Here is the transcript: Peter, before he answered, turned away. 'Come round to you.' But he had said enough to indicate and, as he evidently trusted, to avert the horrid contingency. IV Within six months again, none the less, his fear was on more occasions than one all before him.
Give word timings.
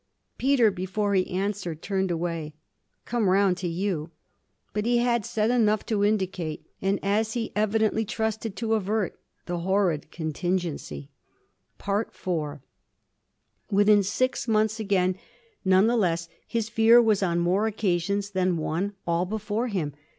Peter, 0.39 0.71
before 0.71 1.13
he 1.13 1.29
answered, 1.29 1.83
turned 1.83 2.09
away. 2.09 2.55
'Come 3.05 3.29
round 3.29 3.55
to 3.57 3.67
you.' 3.67 4.09
But 4.73 4.87
he 4.87 4.97
had 4.97 5.27
said 5.27 5.51
enough 5.51 5.85
to 5.85 6.03
indicate 6.03 6.65
and, 6.81 6.99
as 7.03 7.33
he 7.33 7.51
evidently 7.55 8.03
trusted, 8.03 8.55
to 8.55 8.73
avert 8.73 9.19
the 9.45 9.59
horrid 9.59 10.09
contingency. 10.09 11.11
IV 11.79 12.17
Within 13.69 14.01
six 14.01 14.47
months 14.47 14.79
again, 14.79 15.19
none 15.63 15.85
the 15.85 15.95
less, 15.95 16.27
his 16.47 16.67
fear 16.67 16.99
was 16.99 17.21
on 17.21 17.37
more 17.37 17.67
occasions 17.67 18.31
than 18.31 18.57
one 18.57 18.93
all 19.05 19.27
before 19.27 19.67
him. 19.67 19.93